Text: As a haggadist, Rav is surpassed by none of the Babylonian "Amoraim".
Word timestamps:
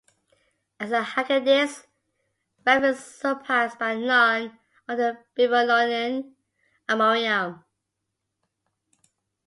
As 0.79 0.91
a 0.91 1.03
haggadist, 1.03 1.85
Rav 2.65 2.83
is 2.85 3.03
surpassed 3.05 3.77
by 3.77 3.93
none 3.95 4.57
of 4.87 4.97
the 4.97 5.19
Babylonian 5.35 6.35
"Amoraim". 6.89 7.63